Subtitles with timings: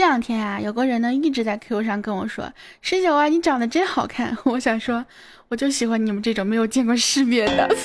[0.00, 2.50] 这两天啊，有个人呢一直在 Q Q 上跟我说
[2.80, 4.34] ：“十九啊，你长得真好看。
[4.48, 5.04] ”我想说，
[5.48, 7.68] 我就喜欢你们这种没有见过世面的。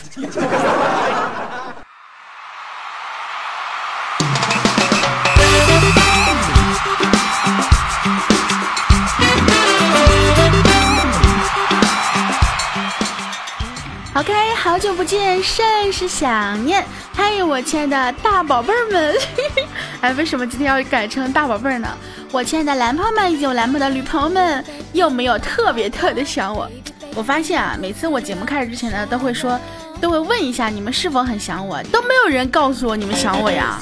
[14.15, 16.81] OK，好久不见，甚是想念。
[17.13, 19.13] 嗨，我亲爱的大宝贝儿们！
[20.05, 21.89] 哎，为什么今天要改成大宝贝儿呢？
[22.31, 26.69] 我亲爱的男朋友们以及我男朋友的女朋友们，有没有特别特别想我？
[27.15, 29.59] 我发现啊，每次我节目开始之前呢，都会说，
[29.99, 33.81] 都会问一下你们是否很想我，都没有人告诉我你们想我呀。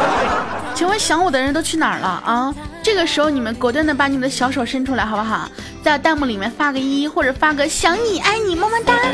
[0.76, 2.54] 请问想我的人都去哪儿了啊？
[2.82, 5.48] 这个时候你们果断的把你们的小手伸出来，好不好？
[5.82, 8.92] 在弹幕里面发个一，或者发个想你爱你么么哒。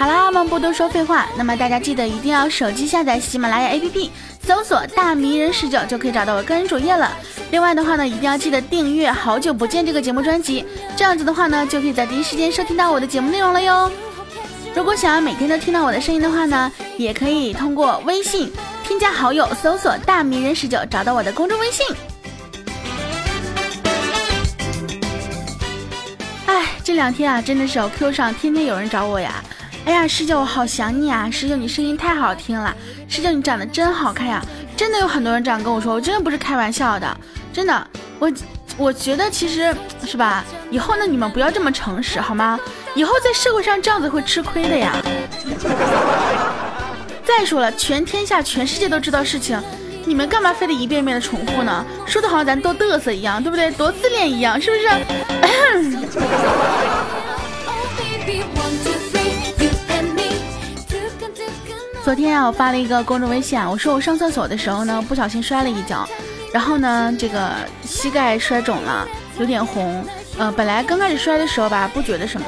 [0.00, 4.08] 好啦，我们不多说废话，那么大家记得一定要手机下载喜马拉雅 APP，
[4.42, 7.12] 搜索大迷人十九就可以找到我个人主页了。
[7.50, 10.64] 另外的话呢，一定要记得订阅《好久不见》这个节目专辑，
[10.96, 13.92] 这样子的话呢，就可以在第一时间收听到我的节目内容了哟。
[14.74, 18.50] 如果想要每天都听到我的声音的话呢，也可以通过微信。
[18.82, 21.84] 添加好友，搜索“大迷人十九”，找到我的公众微信。
[26.46, 29.44] 哎，这两天啊，真的是 Q 上天天有人找我呀。
[29.90, 31.28] 哎呀，十九，我好想你啊！
[31.28, 32.72] 十九，你声音太好听了。
[33.08, 34.40] 十九，你长得真好看呀！
[34.76, 37.16] 真的有很多人这样跟我说，我真的不是开玩笑的，
[37.52, 37.88] 真的。
[38.20, 38.32] 我
[38.76, 39.74] 我觉得其实
[40.06, 42.56] 是吧，以后呢，你们不要这么诚实好吗？
[42.94, 44.94] 以后在社会上这样子会吃亏的呀。
[47.26, 49.60] 再说了，全天下、全世界都知道事情，
[50.04, 51.84] 你们干嘛非得一遍遍的重复呢？
[52.06, 53.72] 说的好像咱多嘚瑟一样，对不对？
[53.72, 54.88] 多自恋一样，是不是？
[62.02, 66.08] 昨天啊，我发了一个公众微信，我说我上厕所的时候呢，不小心摔了一跤，
[66.52, 67.50] 然后呢，这个
[67.84, 69.06] 膝盖摔肿了，
[69.38, 70.02] 有点红。
[70.38, 72.46] 呃，本来刚开始摔的时候吧，不觉得什么，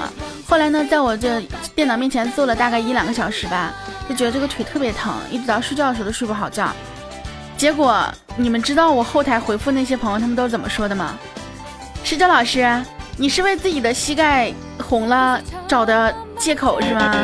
[0.49, 1.41] 后来呢，在我这
[1.75, 3.73] 电脑面前坐了大概一两个小时吧。
[4.09, 6.73] 就觉得这个腿特别疼，一直到睡觉的时候都睡不好觉。
[7.57, 8.05] 结果
[8.37, 11.17] 你们知道我后台回复那些朋友他们都是怎么说的吗？
[12.03, 12.83] 石哲老师，
[13.17, 17.15] 你是为自己的膝盖红了找的借口是吗？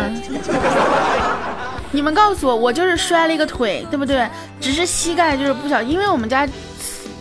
[1.90, 4.28] 你们告诉我，我就是摔了一个腿，对不对？
[4.60, 6.46] 只是膝盖就是不小，因为我们家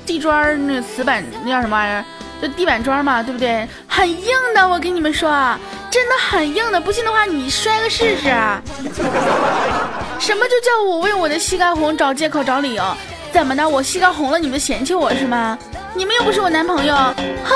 [0.05, 2.05] 地砖那瓷板那叫什么玩意儿？
[2.41, 3.67] 就地板砖嘛，对不对？
[3.87, 5.59] 很硬的，我跟你们说啊。
[5.89, 8.25] 真的很硬的，不信的话你摔个试试。
[10.19, 12.83] 什么就叫我为我的膝盖红找借口找理由？
[13.31, 13.67] 怎么的？
[13.67, 15.57] 我膝盖红了，你们嫌弃我是吗？
[15.95, 16.95] 你们又不是我男朋友，
[17.43, 17.55] 哼！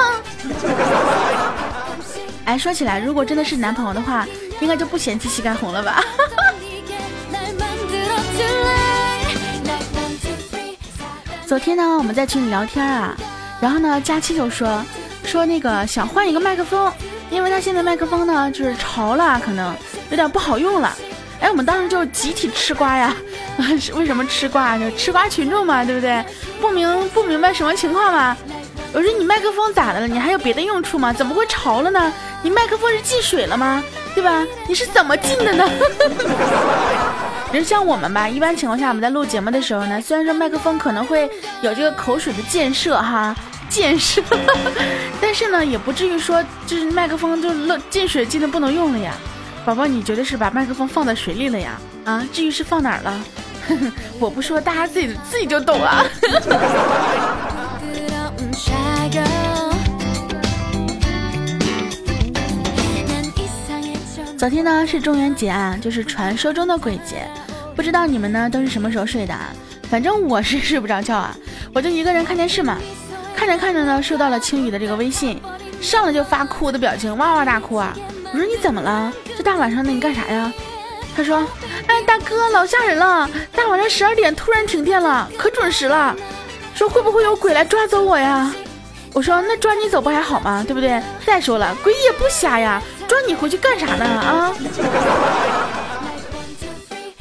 [2.45, 4.25] 哎，说起来，如果真的是男朋友的话，
[4.59, 6.03] 应该就不嫌弃膝盖红了吧？
[11.51, 13.13] 昨天呢，我们在群里聊天啊，
[13.59, 14.81] 然后呢，佳期就说
[15.25, 16.89] 说那个想换一个麦克风。
[17.29, 19.75] 因为他现在麦克风呢，就是潮了，可能
[20.09, 20.95] 有点不好用了。
[21.41, 23.13] 哎，我们当时就集体吃瓜呀！
[23.93, 24.77] 为什么吃瓜？
[24.77, 26.23] 就吃瓜群众嘛，对不对？
[26.61, 28.37] 不明不明白什么情况吗？
[28.93, 30.07] 我说你麦克风咋的了？
[30.07, 31.11] 你还有别的用处吗？
[31.11, 32.13] 怎么会潮了呢？
[32.41, 33.83] 你麦克风是进水了吗？
[34.15, 34.47] 对吧？
[34.69, 35.69] 你是怎么进的呢？
[37.53, 41.29] 人像我们吧，一般情况下我们在录节目的时候呢，虽然说麦克风可能会
[41.61, 43.35] 有这个口水的溅射哈。
[43.69, 44.21] 溅射，
[45.21, 49.13] 但是呢，也不至于说就是麦克风就漏进水进的不能用了呀。
[49.63, 51.79] 宝宝，你觉得是把麦克风放在水里了呀？
[52.03, 53.21] 啊，至于是放哪儿了，
[54.19, 56.05] 我不说，大家自己自己就懂了。
[64.41, 67.29] 昨天呢是中元节啊，就是传说中的鬼节，
[67.75, 69.31] 不知道你们呢都是什么时候睡的？
[69.31, 69.53] 啊？
[69.87, 71.37] 反正我是睡不着觉啊，
[71.75, 72.79] 我就一个人看电视嘛。
[73.35, 75.39] 看着看着呢，收到了青雨的这个微信，
[75.79, 77.95] 上来就发哭的表情，哇哇大哭啊！
[78.33, 79.13] 我说你怎么了？
[79.37, 80.51] 这大晚上的你干啥呀？
[81.15, 81.45] 他说：
[81.85, 83.29] 哎，大哥，老吓人了！
[83.55, 86.15] 大晚上十二点突然停电了，可准时了。
[86.73, 88.51] 说会不会有鬼来抓走我呀？
[89.13, 90.63] 我说那抓你走不还好吗？
[90.65, 90.99] 对不对？
[91.27, 92.81] 再说了，鬼也不瞎呀，
[93.11, 94.05] 抓你回去干啥呢？
[94.05, 94.53] 啊！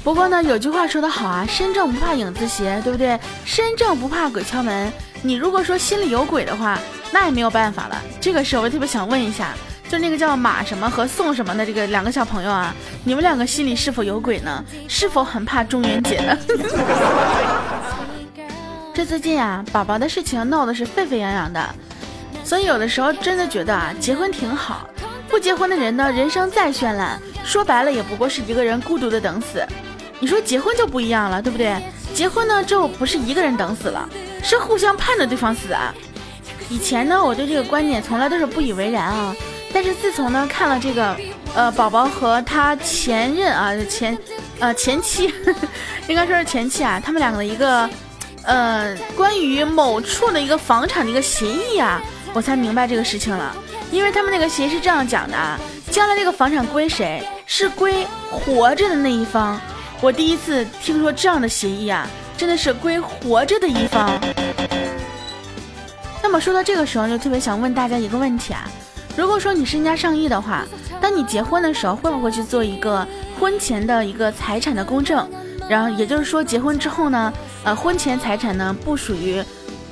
[0.05, 3.19] 不过呢，有句话说得好啊，身正不怕影子斜，对不对？
[3.45, 4.93] 身正不怕鬼敲门。
[5.21, 6.79] 你如果说心里有鬼的话，
[7.11, 8.01] 那也没有办法了。
[8.21, 9.53] 这个时候我特别想问一下，
[9.89, 12.73] 就那个叫马什么和宋什么的这个两个小朋友啊，
[13.03, 14.65] 你们两个心里是否有鬼呢？
[14.87, 16.39] 是否很怕中元节呢？
[18.95, 21.69] 这最近啊，宝宝的事情闹得是沸沸扬扬的，
[22.45, 24.89] 所以有的时候真的觉得啊，结婚挺好。
[25.31, 29.65] 不结婚的人呢，人生再绚烂，说白了也不过是一个人孤独的等死。
[30.19, 31.77] 你说结婚就不一样了，对不对？
[32.13, 34.09] 结婚呢之后不是一个人等死了，
[34.43, 35.95] 是互相盼着对方死啊。
[36.69, 39.35] 以前呢，我对这个观点从来都是不以为然啊。
[39.73, 41.17] 但是自从呢看了这个，
[41.55, 44.19] 呃，宝宝和他前任啊前，
[44.59, 45.33] 呃前妻，
[46.09, 47.89] 应该说是前妻啊，他们两个的一个，
[48.43, 52.03] 呃，关于某处的一个房产的一个协议啊，
[52.35, 53.55] 我才明白这个事情了。
[53.91, 55.59] 因为他们那个协议是这样讲的啊，
[55.91, 59.61] 将来这个房产归谁，是归活着的那一方。
[60.01, 64.11] 我第一次听说这样的协议啊，真的是归活着的一方。
[66.23, 68.69] 那么说到这个时候，就特别想问大家一个问题啊。
[69.17, 70.65] 如果说你身家上亿的话，
[71.01, 73.07] 当你结婚的时候，会不会去做一个
[73.39, 75.29] 婚前的一个财产的公证？
[75.69, 77.33] 然后也就是说，结婚之后呢，
[77.65, 79.43] 呃，婚前财产呢不属于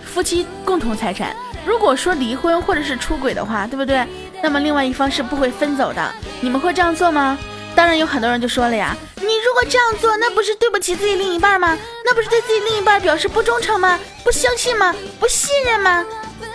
[0.05, 1.35] 夫妻共同财产。
[1.67, 4.07] 如果说离婚或者是出轨的话，对不对？
[4.43, 6.15] 那么另外一方是不会分走的。
[6.41, 7.39] 你们会这样做吗？
[7.75, 11.77] 当然有很多人就说了呀，你如果这样做，那不是对不起自己另一半吗？
[12.05, 13.99] 那不是对自己另一半表示不忠诚吗？
[14.25, 14.95] 不相信吗？
[15.21, 16.05] 不信任吗？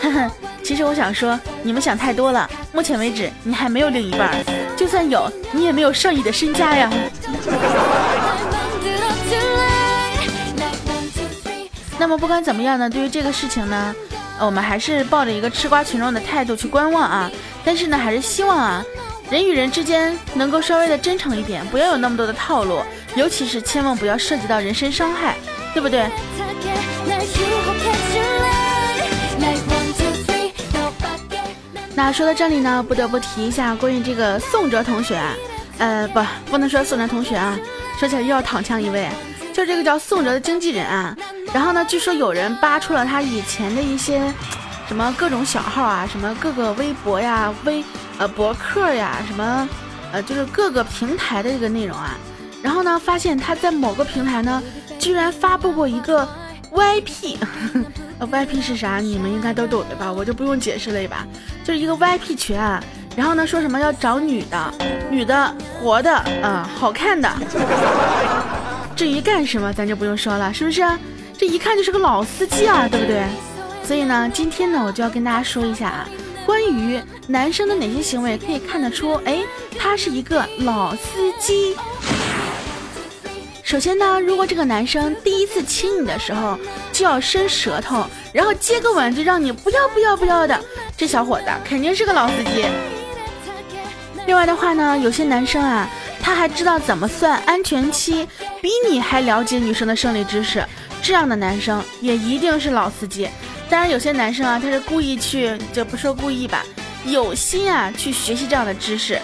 [0.01, 0.31] 呵呵。
[0.63, 2.49] 其实我想说，你们想太多了。
[2.71, 4.33] 目前为止，你还没有另一半，
[4.77, 6.89] 就算有，你也没有上亿的身家呀。
[11.99, 13.93] 那么不管怎么样呢，对于这个事情呢，
[14.45, 17.31] 我们还是抱着一个吃瓜群众的态度去观望啊。
[17.63, 18.85] 但是呢，还是希望啊，
[19.29, 22.81] 人与人之间能够稍微的真诚一点，不要有那么多的套路，
[23.15, 25.35] 尤其是千万不要涉及到人身伤害，
[25.73, 26.07] 对不对？
[31.95, 35.21] 那说到这里呢，不得不提一下关于这个宋哲同学，
[35.77, 36.19] 呃，不，
[36.51, 37.57] 不能说宋哲同学啊，
[37.99, 39.07] 说起来又要躺枪一位，
[39.53, 41.15] 就这个叫宋哲的经纪人啊。
[41.53, 44.33] 然后呢，据说有人扒出了他以前的一些
[44.87, 47.83] 什么各种小号啊，什么各个微博呀、微
[48.17, 49.69] 呃博客呀，什么
[50.11, 52.17] 呃就是各个平台的一个内容啊。
[52.61, 54.61] 然后呢，发现他在某个平台呢，
[54.97, 56.27] 居然发布过一个
[56.71, 57.37] VIP。
[58.19, 58.97] VIP 是啥？
[58.97, 60.11] 你们应该都懂的吧？
[60.11, 61.27] 我就不用解释了吧？
[61.63, 62.81] 就是一个 VIP 群啊，
[63.15, 64.73] 然后呢，说什么要找女的，
[65.11, 67.29] 女的活的，啊，好看的。
[68.95, 70.81] 至于干什么，咱就不用说了，是不是？
[71.45, 73.21] 这一看就是个老司机啊，对不对？
[73.83, 76.07] 所以呢，今天呢，我就要跟大家说一下啊，
[76.45, 76.97] 关于
[77.27, 79.39] 男生的哪些行为可以看得出，哎，
[79.77, 81.75] 他是一个老司机。
[83.61, 86.57] 首先呢，如果这个男生第一次亲你的时候
[86.93, 90.57] 就要伸舌头，然后接个吻就让你不要不要不要的，
[90.95, 92.63] 这小伙子肯定是个老司机。
[94.25, 95.89] 另外的话呢，有些男生啊，
[96.21, 98.25] 他还知道怎么算安全期，
[98.61, 100.65] 比你还了解女生的生理知识，
[101.03, 103.29] 这样的男生也一定是老司机。
[103.69, 106.63] 当然，有些男生啊，他是故意去，就不说故意吧，
[107.05, 109.19] 有心啊去学习这样的知识，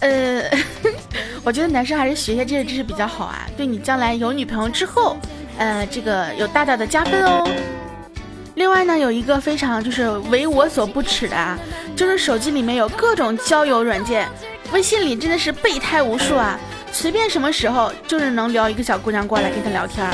[0.00, 0.42] 呃。
[1.42, 5.16] 我觉得男生还是学学这些知识比较好啊，对你将来有女朋友之后，
[5.58, 7.48] 呃，这个有大大的加分哦。
[8.56, 11.56] 另外呢，有一个非常就是为我所不耻的啊，
[11.94, 14.28] 就是手机里面有各种交友软件，
[14.72, 16.58] 微信里真的是备胎无数啊，
[16.90, 20.04] 随便什么时候就是能聊一个小姑娘过来跟他聊天，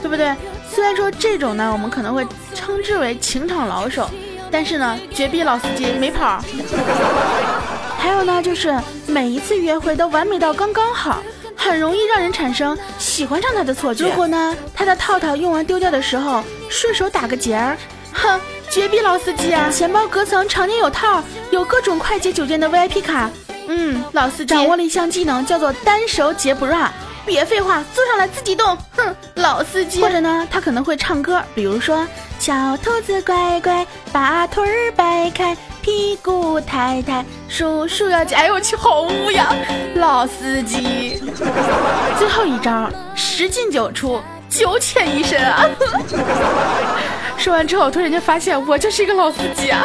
[0.00, 0.34] 对不对？
[0.70, 4.08] 虽然说这种呢，我们可能会称之为情场老手，
[4.50, 6.42] 但是呢，绝逼老司机没跑。
[7.98, 11.20] 还有呢，就是每一次约会都完美到刚刚好，
[11.56, 14.04] 很容易让人产生喜欢上他的错觉。
[14.08, 17.76] 如果呢，他的套套用完丢掉的时候，顺手打个结儿，
[18.12, 18.40] 哼，
[18.70, 19.68] 绝逼老司机啊！
[19.70, 23.30] 钱包隔层常年有套，有各种快捷酒店的 VIP 卡，
[23.66, 26.92] 嗯，老司机掌握了一项技能，叫做单手解不 a
[27.28, 30.00] 别废话，坐上来自己动，哼，老司机。
[30.00, 32.08] 或者呢，他可能会唱歌，比如说
[32.38, 35.54] 小兔子乖乖，把腿儿摆开。
[35.82, 39.54] 屁股抬抬，叔叔要加油去好污呀！
[39.94, 41.22] 老司机，
[42.18, 44.20] 最后一招十进九出，
[44.50, 45.64] 九浅一深啊！
[47.38, 49.82] 说完之后，突然间发现我就是一个老司机啊！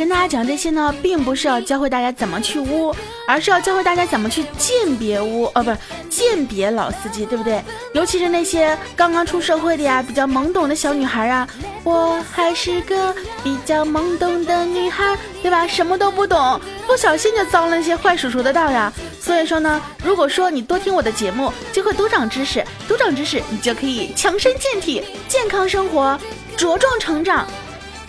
[0.00, 2.90] 跟大家讲这些呢，并不是要教会大家怎么去污，
[3.28, 5.76] 而是要教会大家怎么去鉴别污，呃，不是
[6.08, 7.62] 鉴别老司机，对不对？
[7.92, 11.46] 尤其是那些刚刚出社会的呀，比较懵懂的小女孩啊，
[11.84, 13.14] 我还是个
[13.44, 15.66] 比较懵懂的女孩，对吧？
[15.68, 18.90] 什么都不懂，不小心就遭了那些坏叔叔的道呀。
[19.20, 26.18] 所以说呢，如果说你多听我的节目，就会多长知识，多长知识，你就可以强身健体，健康生活，
[26.56, 27.46] 茁壮成长。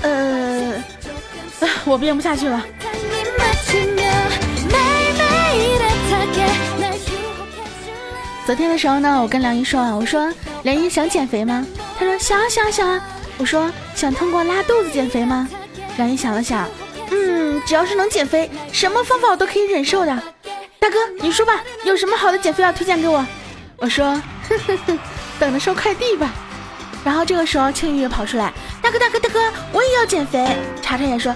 [0.04, 0.82] 呃。
[1.86, 2.64] 我编不下去了。
[8.46, 10.32] 昨天的时候呢，我跟梁一说啊，我说
[10.64, 11.66] 梁一想减肥吗？
[11.98, 13.02] 他说想想想。
[13.38, 15.48] 我说想通过拉肚子减肥吗？
[15.98, 16.70] 梁一想了想，
[17.10, 20.24] 嗯，只要是能减肥，什么方法我都可以忍受的。
[20.80, 23.26] 大哥，你说吧，有什么好的减肥药推荐给我？
[23.78, 24.06] 我说，
[24.48, 25.00] 呵呵呵
[25.40, 26.32] 等着收快递吧。
[27.04, 29.40] 然后这个时候，庆玉跑出来，大哥大哥大哥，
[29.72, 30.46] 我也要减肥。
[30.84, 31.34] 查查也说，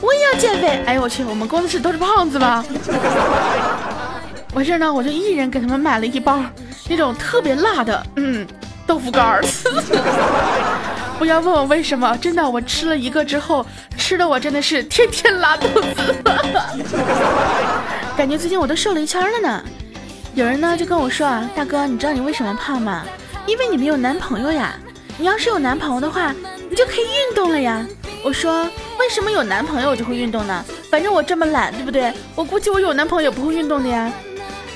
[0.00, 0.82] 我也要减肥。
[0.86, 2.64] 哎呦我去，我们工作室都是胖子吗？
[4.54, 6.42] 完事呢，我就一人给他们买了一包
[6.88, 8.46] 那种特别辣的，嗯，
[8.86, 9.42] 豆腐干儿。
[11.18, 16.14] 不要问我为什么，真的，我吃了一个之后，吃的我真的是天天拉肚子，
[18.16, 19.62] 感觉最近我都瘦了一圈了呢。
[20.34, 23.04] 有人呢就跟我说啊，大哥，你知道你为什么胖吗？
[23.46, 24.74] 因为你没有男朋友呀。
[25.20, 26.32] 你要是有男朋友的话，
[26.70, 27.84] 你就可以运动了呀。
[28.22, 28.64] 我说，
[28.98, 30.64] 为什么有男朋友我就会运动呢？
[30.90, 32.12] 反正我这么懒，对不对？
[32.34, 34.12] 我估计我有男朋友也不会运动的呀。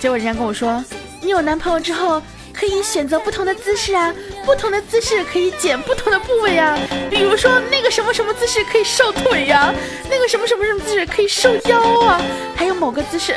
[0.00, 0.84] 结果人家跟我说，
[1.20, 2.22] 你有男朋友之后。
[2.54, 6.78] 可以选择不同的姿势啊，不同的姿势可以减不同的部位啊，
[7.10, 9.72] 比如说那个什么什么姿势可以瘦腿呀，
[10.08, 12.20] 那个什么什么什么姿势可以瘦腰啊，
[12.54, 13.34] 还有某个姿势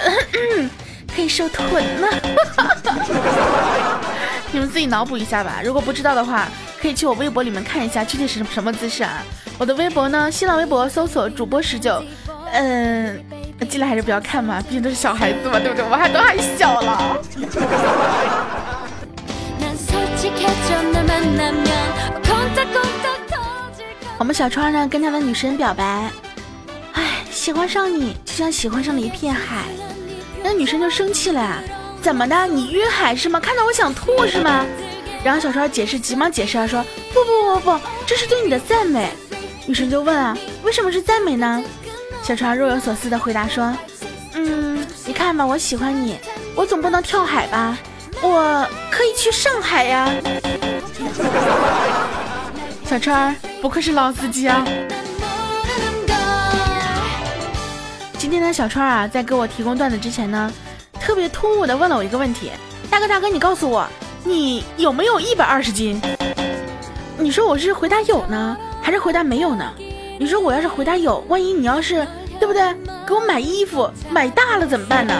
[1.15, 2.07] 可以瘦臀呢。
[4.51, 6.47] 你们自己脑补一下吧，如果不知道的话，
[6.81, 9.21] 可以去我微博里面看一下具体是什么姿势啊。
[9.57, 12.03] 我的微博呢，新浪微博搜索主播十九，
[12.51, 13.23] 嗯，
[13.69, 15.85] 进来还是不要看嘛，毕竟都是小孩子嘛，对不对？
[15.89, 17.17] 我还都还小了。
[24.17, 26.09] 我们小川呢跟他的女神表白，
[26.93, 29.63] 哎，喜欢上你就像喜欢上了一片海。
[30.41, 31.61] 那女生就生气了呀，
[32.05, 32.45] 怎么的？
[32.45, 33.39] 你晕海是吗？
[33.39, 34.63] 看到我想吐是吗？
[35.23, 39.09] 然后小川解释，急忙解释啊，说不不不不，这是对你的赞美。
[39.65, 41.63] 女生就问啊，为什么是赞美呢？
[42.21, 43.75] 小川若有所思的回答说，
[44.33, 46.19] 嗯，你看吧，我喜欢你，
[46.53, 47.75] 我总不能跳海吧？
[48.21, 50.07] 我可以去上海呀，
[52.85, 54.63] 小川不愧是老司机啊！
[58.19, 60.53] 今天的小川啊，在给我提供段子之前呢，
[61.05, 62.49] 特别突兀的问了我一个问题：
[62.89, 63.87] 大哥大哥，你告诉我，
[64.23, 66.01] 你有没有一百二十斤？
[67.15, 69.71] 你说我是回答有呢，还是回答没有呢？
[70.17, 72.07] 你说我要是回答有，万一你要是
[72.39, 72.73] 对不对，
[73.05, 75.13] 给我买衣服买大了怎么办呢？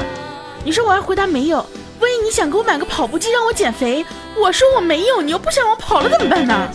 [0.64, 1.64] 你说我要回答没有。
[2.00, 4.04] 万一你想给我买个跑步机让我减肥，
[4.36, 6.68] 我说我没有，你又不想我跑了怎么办呢？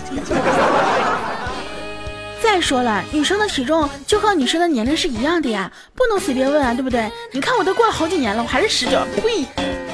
[2.42, 7.09] 再说了，女生的体重就和女生的年龄是一样的呀，不能随便问啊，对不对？
[7.32, 8.99] 你看我都过了好几年了，我还是十九。
[9.16, 9.47] 呸！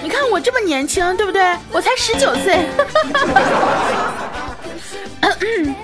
[0.03, 1.57] 你看我这么年轻，对不对？
[1.73, 2.67] 我才十九岁。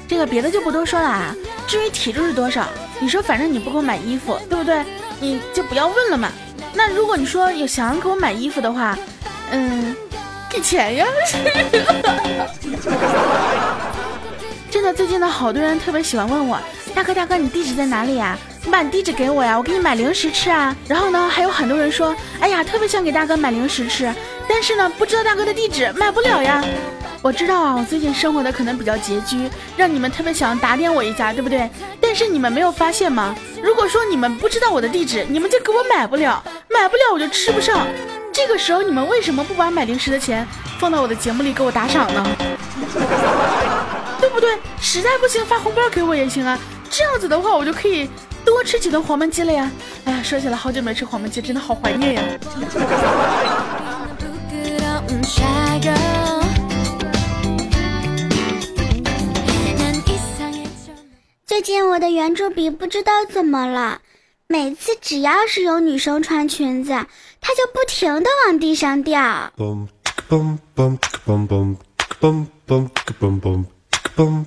[0.08, 1.34] 这个别的就不多说了啊。
[1.66, 2.66] 至于体重是多少，
[3.00, 4.84] 你说反正你不给我买衣服，对不对？
[5.20, 6.30] 你就不要问了嘛。
[6.74, 8.96] 那如果你说有想要给我买衣服的话，
[9.50, 9.94] 嗯，
[10.48, 11.06] 给钱呀！
[14.72, 16.58] 真的，最近呢，好多人特别喜欢问我，
[16.94, 18.38] 大哥大哥，你地址在哪里呀？
[18.64, 20.74] 你把你地址给我呀，我给你买零食吃啊。
[20.88, 24.10] 然后呢，还有很多人说，哎呀，特别想给大哥买零食吃，
[24.48, 26.64] 但是呢，不知道大哥的地址，买不了呀。
[27.20, 31.68] 我知道啊，我最近生活的可能比较拮据，让你们特别想打点我一下，对不对？
[32.00, 33.36] 但是你们没有发现吗？
[33.62, 37.86] 如果说你们不知道我的地址，你们就给我买不了，买不了我就吃不上。
[38.32, 40.48] 这个时候你们为什么不把买零食的钱
[40.78, 42.26] 放到我的节目里给我打赏呢？
[44.22, 44.56] 对不对？
[44.80, 46.56] 实在不行发红包给我也行啊，
[46.88, 48.08] 这样子的话我就可以
[48.44, 49.68] 多吃几顿黄焖鸡了呀。
[50.04, 52.22] 哎呀，说起来好久没吃黄焖鸡，真的好怀念呀。
[61.44, 64.00] 最近我的圆珠笔不知道怎么了。
[64.46, 66.90] 每次只要是有女生穿裙子，
[67.40, 69.52] 它就不停的往地上掉。
[74.14, 74.44] OK，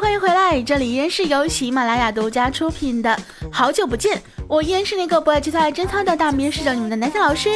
[0.00, 3.10] 欢迎回来，这里依然是由喜马拉雅独家出品的
[3.52, 4.16] 《好久不见》，
[4.48, 7.48] 我依然是那个不爱吃菜、真操的大名视角你们的男神老师。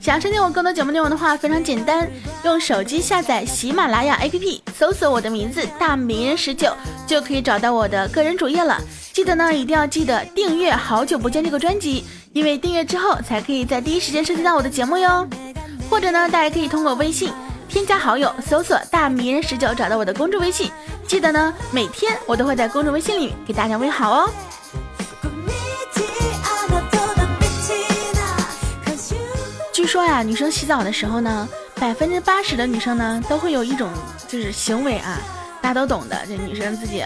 [0.00, 2.10] 想要收听我更多节目内容的话，非常简单，
[2.44, 6.74] 用手机下载喜马拉雅 APP，搜索我的名字“大名人十九”，
[7.06, 8.80] 就可以找到我的个人主页了。
[9.12, 15.28] 记得呢，一定要记得订阅《好久不见》这个专辑，因为订阅之后才可以在第一时间收听到我的节目哟。
[15.94, 17.32] 或者呢，大家可以通过微信
[17.68, 20.68] 添加好友，搜索“大名人十九”，找到我的公众微信。
[21.06, 24.30] 记得呢，每天我都会在公众微信里给大家问好哦。
[29.72, 33.88] 据说呀，女生洗澡的时候呢，百分之八十的女生呢都会有一种
[34.26, 35.20] 就是行为啊，
[35.62, 36.18] 大家都懂的。
[36.26, 37.04] 这女生自己，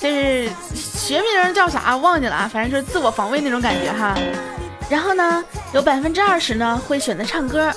[0.00, 4.18] 就是学名叫啥忘记了啊，反正就是自我防卫那种感觉哈。
[4.88, 7.72] 然后呢，有百分之二十呢会选择唱歌。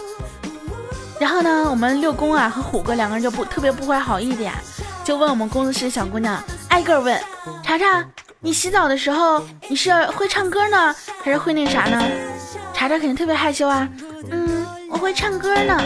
[1.20, 4.54] 然后呢，我们六公啊和虎哥两个人就不特别不怀好意的呀，
[5.04, 7.20] 就问我们工作室的小姑娘，挨个问
[7.62, 8.06] 查查，
[8.39, 12.01] 你洗澡的时候你是会唱歌呢，还是会那啥呢？
[12.74, 13.88] 查查肯定特别害羞啊，
[14.32, 15.78] 嗯，我会唱歌呢。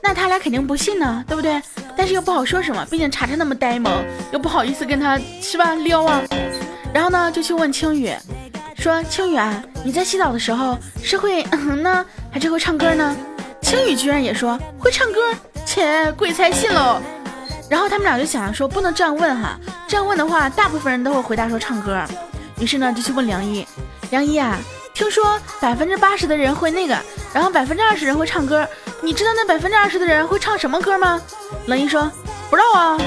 [0.00, 1.60] 那他俩肯定不信呢，对不对？
[1.96, 3.92] 但是又不好说什么，毕竟查查那么呆萌，
[4.32, 6.22] 又不好意思跟他是吧撩啊。
[6.92, 8.14] 然后呢，就去问青雨，
[8.84, 13.16] 说青雨啊，你在洗澡的时候是会 嗯呢，还是会唱歌呢？
[13.62, 15.20] 青雨居然也说会唱歌，
[15.64, 17.00] 切，鬼才信喽。
[17.70, 22.04] 然后他们俩就想说，不能这样问哈，这样问的话，大部分人都会回答说唱歌。
[22.60, 23.66] 于是呢，就去问梁一，
[24.10, 24.58] 梁一啊。
[24.92, 26.94] 听说百分之八十的人会那个，
[27.32, 28.68] 然后百分之二十人会唱歌。
[29.00, 31.18] 你知道那百分之二十的人会唱什么歌吗？
[31.68, 32.02] 冷一说
[32.50, 32.98] 不知道啊。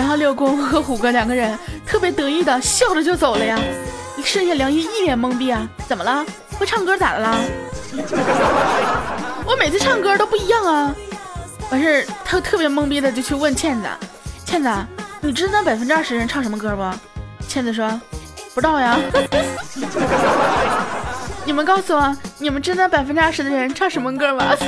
[0.00, 3.60] 然后六公和虎哥两个人特别得意的笑着就走了呀。
[4.24, 6.24] 剩下梁一一脸懵逼啊，怎么了？
[6.58, 7.36] 会唱歌咋的了？
[9.44, 10.94] 我每次唱歌都不一样啊。
[11.70, 13.88] 完事他特别懵逼的就去问倩子，
[14.46, 14.70] 倩子，
[15.20, 16.82] 你知道那百分之二十人唱什么歌不？
[17.46, 18.00] 倩子说。
[18.54, 18.98] 不知道呀，
[21.44, 24.56] 你们告诉我，你们知道百分之二十的人唱什么歌吗？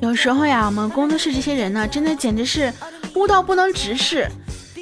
[0.00, 2.72] 有时候呀，我们工作室这些人呢，真的简直是
[3.14, 4.30] 污到不能直视。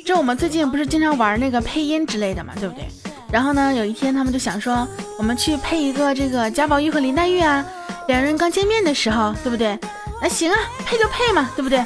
[0.05, 2.85] 这我们最近不是经常玩那个配音之类的嘛，对不对？
[3.31, 4.87] 然后呢，有一天他们就想说，
[5.19, 7.65] 我们去配一个这个贾宝玉和林黛玉啊，
[8.07, 9.79] 两人刚见面的时候，对不对？
[10.21, 11.85] 那行啊，配就配嘛，对不对？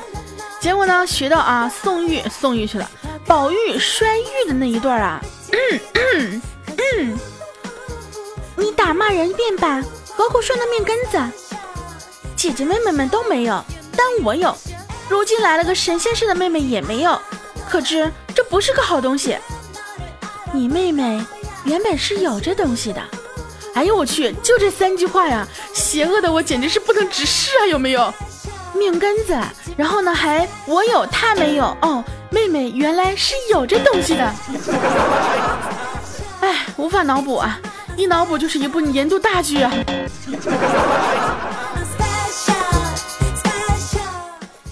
[0.61, 1.07] 结果呢？
[1.07, 2.91] 学到啊，宋玉宋玉去了，
[3.25, 5.21] 宝玉摔玉的那一段啊，
[8.57, 9.81] 你打骂人便罢，
[10.17, 11.48] 何苦摔那命根子？
[12.39, 13.61] 姐姐妹妹们都没有，
[13.97, 14.57] 但我有。
[15.09, 17.21] 如今来了个神仙似的妹妹也没有，
[17.69, 19.37] 可知这不是个好东西。
[20.53, 21.21] 你妹妹
[21.65, 23.03] 原本是有这东西的。
[23.75, 27.67] 哎呦我去，就这三句话呀，邪恶的我简直是不能直视啊！
[27.67, 28.15] 有没有？
[28.73, 29.37] 命根子，
[29.77, 30.15] 然后呢？
[30.15, 32.05] 还我有他没有哦。
[32.31, 34.33] 妹妹原来是有这东西的，
[36.41, 37.59] 哎，无法脑补啊！
[37.97, 39.73] 一脑补就是一部年度大剧啊。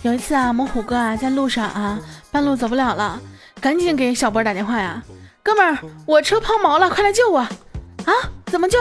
[0.07, 1.99] 有一次啊，我们虎哥啊在路上啊，
[2.31, 3.21] 半路走不了了，
[3.61, 5.03] 赶紧给小波打电话呀，
[5.43, 7.41] 哥们儿，我车抛锚了，快来救我！
[7.41, 7.51] 啊？
[8.47, 8.79] 怎么救？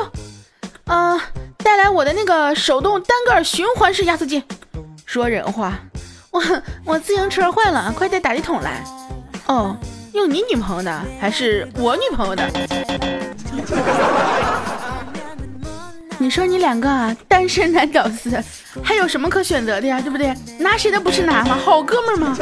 [0.85, 1.19] 啊，
[1.57, 4.43] 带来我的那个手动单个循环式压缩机。
[5.07, 5.73] 说人话，
[6.29, 6.39] 我
[6.85, 8.83] 我自行车坏了，快带打气筒来。
[9.47, 9.75] 哦，
[10.13, 12.47] 用你女朋友的还是我女朋友的？
[16.19, 18.29] 你说你两个啊，单身男屌丝，
[18.83, 20.01] 还有什么可选择的呀？
[20.01, 20.33] 对不对？
[20.59, 21.55] 拿谁的不是拿吗？
[21.55, 22.37] 好哥们儿吗？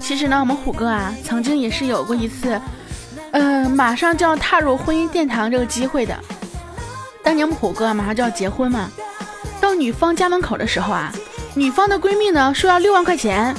[0.00, 2.60] 其实呢，我们虎哥啊，曾经也是有过一次，
[3.30, 6.14] 嗯，马上就要踏入婚姻殿堂这个机会的。
[7.22, 8.90] 当年我们虎哥马上就要结婚嘛。
[9.60, 11.12] 到女方家门口的时候啊，
[11.54, 13.54] 女方的闺蜜呢说要六万块钱，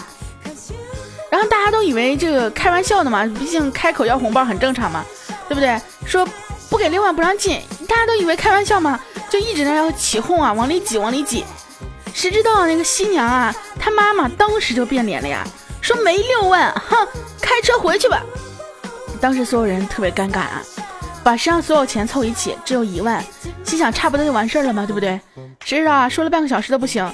[1.32, 5.04] 然后大家都以为这个开玩笑的嘛，毕竟开口要红包很正常嘛，
[5.48, 5.80] 对不对？
[6.06, 6.28] 说
[6.74, 11.46] 不给六万不让进，大家都以为开玩笑嘛，就一直在要起哄啊，往里挤，往里挤。
[12.16, 15.46] 谁知道那个新娘啊，她妈妈当时就变脸了呀，
[15.82, 17.08] 说没六万，哼，
[17.40, 18.24] 开车回去吧。
[19.22, 20.64] 当时所有人特别尴尬啊。
[21.24, 23.24] 把身上所有钱凑一起，只有一万，
[23.64, 25.22] 心想差不多就完事儿了嘛，对不对？
[25.64, 27.08] 谁知道啊，说了半个小时都不行，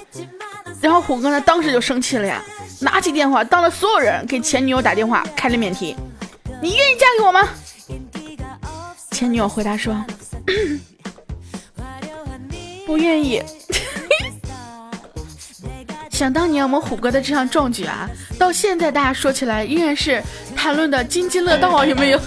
[0.79, 2.41] 然后虎哥呢，当时就生气了呀，
[2.79, 5.97] 拿起电话，当着所有人给前女友打电话，开了免提。
[6.61, 7.49] 你愿意嫁给我吗？
[9.19, 9.93] 前女友回答说，
[12.85, 13.43] 不愿意。
[16.09, 20.23] 想当年我们虎哥的这项壮举啊，到现在大家说起来依然是
[20.55, 22.21] 谈论的津津乐道，有没有？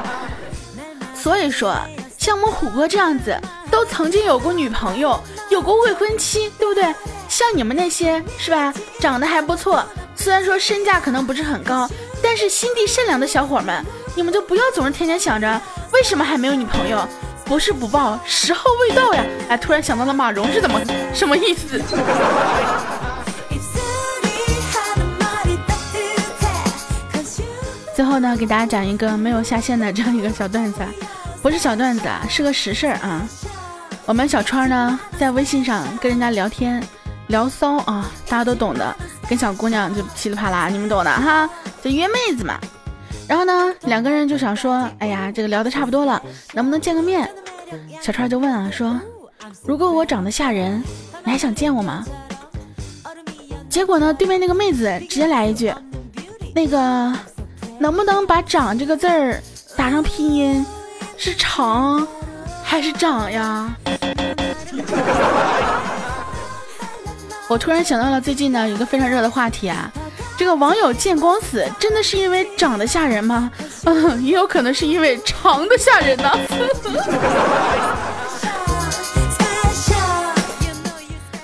[1.14, 1.76] 所以说，
[2.16, 3.38] 像我们虎哥这样子，
[3.70, 6.84] 都曾经有过女朋友，有过未婚妻，对不对？
[7.28, 9.84] 像你们那些是吧，长得还不错，
[10.16, 11.86] 虽然说身价可能不是很高，
[12.22, 13.84] 但是心地善良的小伙们，
[14.20, 15.58] 你们就不要总是天天想着
[15.94, 17.08] 为什么还没有女朋友，
[17.42, 19.24] 不是不报，时候未到呀！
[19.48, 20.78] 哎，突然想到了马蓉是怎么
[21.14, 21.82] 什么意思？
[27.96, 30.80] 最后呢，给大家讲一个没有下线的这样一个小段子，
[31.40, 33.26] 不是小段子啊，是个实事儿啊。
[34.04, 36.86] 我们小川呢，在微信上跟人家聊天，
[37.28, 38.94] 聊骚啊，大家都懂的，
[39.30, 41.48] 跟小姑娘就噼里啪啦，你们懂的哈，
[41.82, 42.60] 就约妹子嘛。
[43.30, 46.20] 然后呢两个人就想说哎呀这个聊的差不多了
[46.52, 47.30] 能不能见个面？
[48.02, 49.00] 小川就问啊说
[49.64, 50.82] 如果我长得吓人
[51.24, 52.04] 你还想见我吗？
[53.68, 55.72] 结果呢对面那个妹子直接来一句
[56.52, 57.14] 那个
[57.78, 59.40] 能不能把长这个字儿
[59.76, 60.66] 打上拼音
[61.16, 62.04] 是长
[62.64, 63.72] 还是长呀？
[67.46, 69.88] 我突然想到了最近呢有个非常热的话题啊
[70.40, 73.52] 这个网友见光死真的是因为长得吓人吗？
[73.84, 76.32] 嗯， 也有可能是因为长得吓人呢。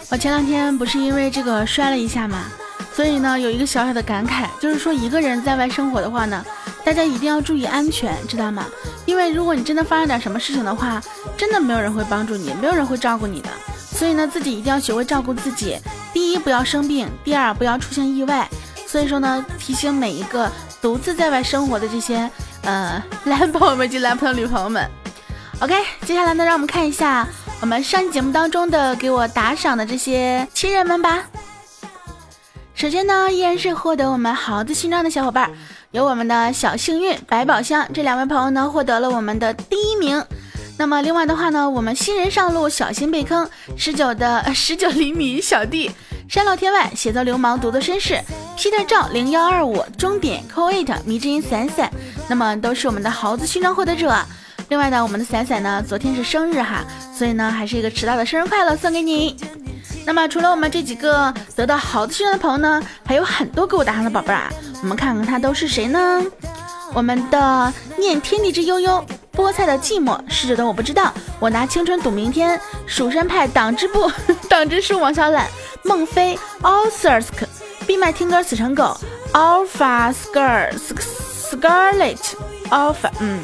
[0.09, 2.45] 我前两天不是因为这个摔了一下嘛，
[2.95, 6.43] 所以呢有一个小小的感慨，就是说一个人在外生活的话呢，
[6.83, 8.65] 大家一定要注意安全，知道吗？
[9.05, 11.03] 因为如果你真的发生点什么事情的话，
[11.37, 13.51] 真的没有人会帮助你，没有人会照顾你的。
[13.95, 15.77] 所以呢，自己一定要学会照顾自己。
[16.15, 18.49] 第一，不要生病；第二，不要出现意外。
[18.97, 22.31] 所以说呢，提醒每一个独自在外生活的这些
[22.63, 24.91] 呃 男朋友们及男朋友、女朋友们。
[25.61, 25.75] OK，
[26.07, 27.29] 接下来呢，让我们看一下
[27.61, 31.27] 我们上期节目当中的给我打赏的这些亲人们吧。
[32.75, 35.51] 首先呢，依然是获得我们豪子勋章的小伙伴，
[35.91, 40.25] 有我们的小幸运百宝箱这两位朋友呢，获得了我们的第一名。
[40.79, 43.47] 那么另外的话呢，我们新人上路，小心被坑。
[43.77, 45.91] 十九的十九厘米小弟，
[46.29, 48.21] 山老天外，写作流氓，独作绅士
[48.57, 51.89] ，Peter 赵零幺二五，终点 Co Eight，迷之音散散，
[52.29, 54.13] 那么都是我们的豪子勋章获得者。
[54.69, 56.85] 另外呢，我们的散散呢，昨天是生日哈，
[57.17, 59.37] 所以呢，还是一个迟到的生日快乐送给你。
[60.05, 64.51] 那么除了我们这几个得到豪子勋章的朋友呢，还有很多给我打赏的宝贝儿啊，
[64.83, 66.23] 我们看看他都是谁呢？
[66.97, 69.05] 我们的念天地之悠悠。
[69.35, 71.13] 菠菜的寂寞，逝者的我不知道。
[71.39, 72.59] 我拿青春赌明天。
[72.87, 74.11] 蜀山派党支部，
[74.49, 75.47] 党支书王小懒，
[75.85, 76.33] 孟非
[76.63, 77.47] a l s e r s k
[77.87, 78.99] 闭麦听歌死成狗
[79.35, 80.73] ，Alpha Scar
[81.51, 82.17] Scarlet
[82.71, 83.11] Alpha。
[83.21, 83.41] 嗯，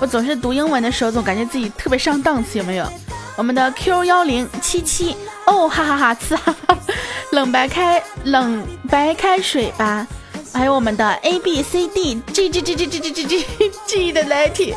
[0.00, 2.86] 我总是读英文的时候，总感觉自己特别上档次，有没有？
[3.36, 5.14] 我们的 Q 幺零七七，
[5.44, 6.78] 哦哈哈哈，呲哈哈，
[7.32, 10.06] 冷白开冷白开水吧。
[10.54, 14.74] 还有我们的 A B C D G G G G G G G G G 的 Letty。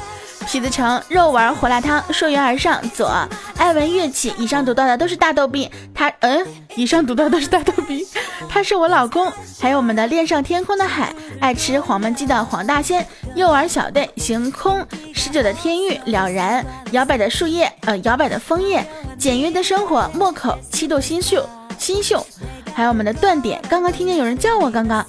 [0.48, 2.82] 痞子城肉丸火辣汤，溯源而上。
[2.92, 3.12] 左
[3.58, 5.70] 爱闻乐器，以上读到的都是大逗逼。
[5.94, 8.08] 他嗯，以上读到的都是大逗逼。
[8.50, 9.32] 他是我老公。
[9.60, 18.86] 还有我们的恋上天空的海，爱吃黄焖鸡的黄大仙，幼儿小队行空，十九的天域了然，摇摆的树叶，呃，摇摆的枫叶，
[19.20, 22.26] 简约的生活，莫口七度新秀新秀。
[22.74, 25.06] 还有我们的断点，刚刚听见有人叫我，刚刚，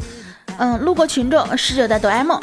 [0.58, 2.40] 嗯，路过群众，十九的哆啦 A 梦，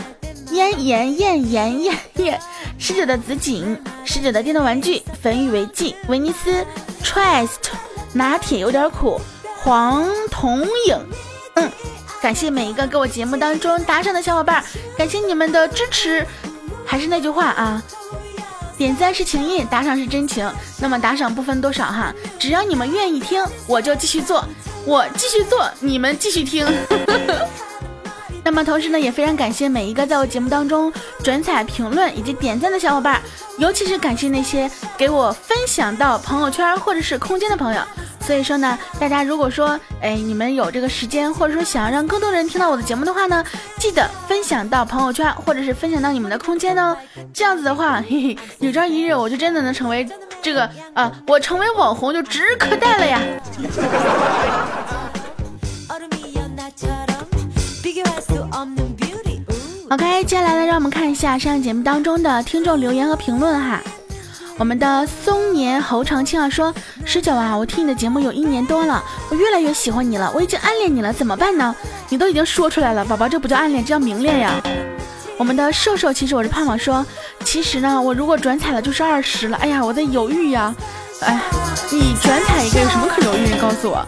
[0.51, 2.39] 燕燕燕燕燕。
[2.77, 6.65] 十九的紫锦，十九的电动玩具，粉雨为记，威尼斯
[7.03, 7.69] ，Trust，
[8.13, 9.19] 拿铁有点苦，
[9.63, 10.97] 黄铜影，
[11.55, 11.71] 嗯，
[12.21, 14.63] 感谢每一个给我节目当中打赏的小伙伴，
[14.97, 16.25] 感谢你们的支持。
[16.85, 17.81] 还是那句话啊，
[18.77, 20.49] 点赞是情谊，打赏是真情。
[20.79, 24.45] 那么打赏不分多少哈，只要你们愿意听，我就继续做，
[24.85, 26.65] 我继续做，你们继续听。
[28.45, 33.19] 那么同时呢，也非常感谢每一个在我节目当中转采、评论以及点赞的小伙伴，
[33.57, 37.81] 尤其是感谢那些给我分享到朋友圈或者是空间的朋友。
[38.21, 43.43] 所以说呢，大家如果说，哎，你们有这个时间，或者说想要让更多人听到我的节目的话呢，
[43.79, 46.95] 记得分享到朋友圈或者是分享到你们的空间哦。
[47.33, 50.07] 这样子的话，嘿嘿，有朝一日我就真的能成为
[50.41, 53.19] 这个啊，我成为网红就指日可待了呀。
[60.15, 63.81] OK，接下来呢，让我们看一下上节目当中的听众留言和评论哈。
[64.57, 66.73] 我们的松年侯长青啊说
[67.03, 71.75] ：“十九啊，我听你的节目有一年多了，我越来越喜欢你了，我已经暗恋你了，怎么办呢？
[72.07, 74.53] 你都已经说出来了，宝宝，这不叫暗恋，这叫明恋呀。”
[75.37, 77.05] 我们的瘦瘦，其实我是胖胖说
[77.43, 80.73] ：“其实呢，我如果转彩了就是二十了，哎呀，我在犹豫呀。
[81.23, 81.41] 哎，
[81.91, 83.49] 你转彩一个有什么可犹豫？
[83.53, 84.05] 你告诉我。”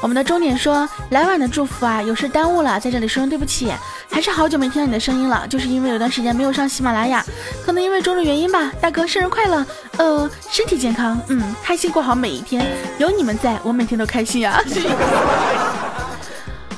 [0.00, 3.72] 我们的终点说：“来晚的祝福啊，有事耽误了，在这里说声对不起。”
[4.10, 7.24] 还是好久没听到你的声音了，就是因为有段时间没有上喜马拉雅，
[7.64, 8.72] 可能因为种种原因吧。
[8.80, 9.64] 大哥，生日快乐！
[9.98, 12.66] 呃，身体健康，嗯，开心过好每一天。
[12.98, 14.62] 有你们在，我每天都开心呀。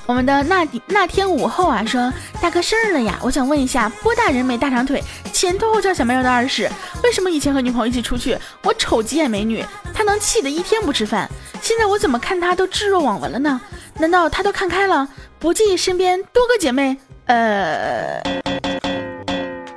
[0.05, 6.69] 我们的那那天午后啊，说大哥生日了呀，我想问一下，波大人美大长腿，前凸后翘小蛮腰的二世，
[7.05, 13.61] 为什么以前和女朋友一起出去，我瞅几眼美女，他能气得一天不吃饭，现在我怎么看他都置若罔闻了呢？
[13.99, 15.07] 难道他都看开了，
[15.39, 16.97] 不介意身边多个姐妹？
[17.29, 18.21] 呃，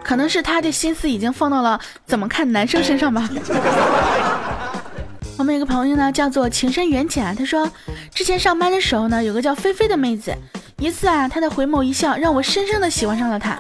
[0.04, 3.30] 可能是他的心思已经放到了怎么看男生身上吧。
[5.38, 7.70] 我们有个朋友呢，叫做情深缘浅啊，他说
[8.14, 10.34] 之前上班的时候呢，有个叫菲菲的妹子，
[10.78, 13.60] 一次啊，她的回眸一笑让我深深的喜欢上了她。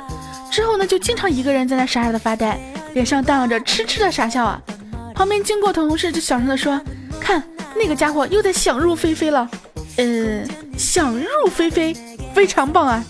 [0.51, 2.57] 之后呢，就经常一个人在那傻傻的发呆，
[2.93, 4.61] 脸上荡漾着痴痴的傻笑啊。
[5.15, 6.79] 旁边经过的同事就小声的说
[7.19, 7.43] ：“看
[7.75, 9.49] 那个家伙又在想入非非了。”
[9.97, 10.43] 呃，
[10.77, 11.93] 想入非非，
[12.33, 13.03] 非常棒啊。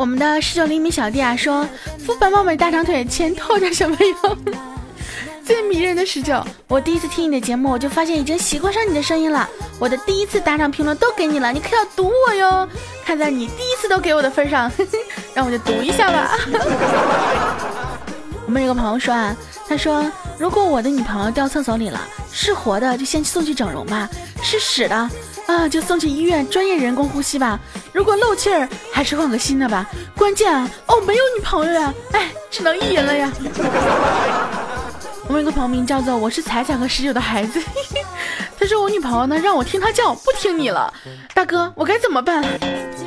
[0.00, 1.68] 我们的十九厘米小弟啊说
[2.02, 4.36] ：“肤白貌美大长腿，钱透着小蛮腰。”
[5.44, 9.46] 最迷人的十九，我第一次听你的节目，我就发现已经习惯上你的声音了。
[9.78, 12.66] 我的第一次打赏评论都给你了，你可要读我哟。
[13.04, 14.72] 看在你第一次都给我的份上，
[15.34, 16.30] 让我就读一下吧。
[18.46, 19.36] 我们有个朋友说啊，
[19.68, 22.00] 他说如果我的女朋友掉厕所里了，
[22.32, 24.08] 是活的就先送去整容吧，
[24.42, 25.10] 是死的
[25.50, 27.58] 啊就送去医院专业人工呼吸吧。
[27.92, 29.86] 如果漏气儿，还是换个新的吧。
[30.16, 33.30] 关键啊，哦没有女朋友呀，哎，只能意淫了呀。
[35.26, 37.62] 我们有个朋友名叫做我是彩彩和十九的孩子，
[38.58, 40.92] 他说我女朋友呢让我听他叫，不听你了，
[41.34, 42.44] 大哥我该怎么办？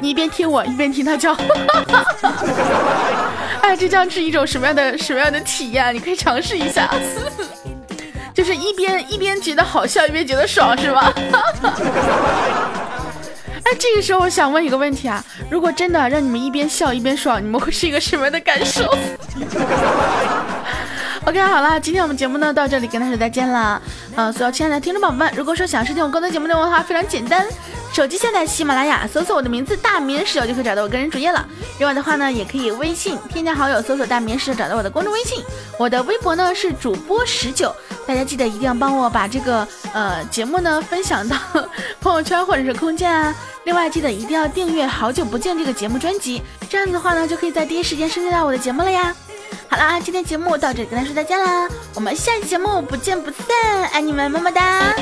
[0.01, 1.36] 你一边听我一边听他叫，
[3.62, 5.93] 哎，这将是一种什么样的什么样的体验？
[5.93, 6.89] 你可以尝试一下，
[8.34, 11.13] 就是一边一边觉得好笑，一边觉得爽，是吧？
[13.95, 18.84] 这时候我想问一个问题啊，如果真的让你们一边笑一边爽，你们会是一个什么样的感受？
[21.25, 23.79] OK，好啦，今天我们节目呢到这里跟大家说再见了。
[24.15, 27.45] 呃，所有亲爱的听众宝宝们，如果说想收听我更多节目内容的话，非常简单，
[27.93, 31.47] 手机下载喜马拉雅，搜索我的名字大明十九就可以找到我个人主页了。
[31.77, 35.43] 另外的话呢，也可以微信添加好友，搜索大明十九找到我的公众微信。
[35.77, 37.71] 我的微博呢是主播十九，
[38.08, 41.38] 大家记得一定要帮我把这个呃节目呢分享到
[42.01, 43.34] 朋友圈或者是空间啊。
[43.65, 49.15] 另外记得一定要订阅《好久不见》这个节目专辑，这样子的话呢，就可以在第一时间收听到我的节目了呀。
[49.69, 54.95] 好啦，今天节目到这里跟大家说再见啦，我们下期节目不见不散，爱你们，么么哒。